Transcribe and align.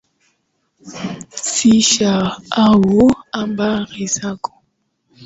Sisahau 1.45 3.05
habari 3.35 4.05
zako. 4.15 4.51